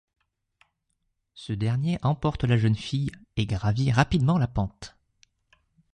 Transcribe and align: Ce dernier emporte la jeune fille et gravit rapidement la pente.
Ce 1.35 1.53
dernier 1.53 1.99
emporte 2.01 2.43
la 2.45 2.57
jeune 2.57 2.73
fille 2.75 3.11
et 3.37 3.45
gravit 3.45 3.91
rapidement 3.91 4.39
la 4.39 4.47
pente. 4.47 4.97